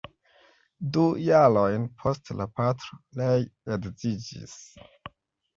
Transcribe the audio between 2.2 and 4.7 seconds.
la patro ree edziĝis.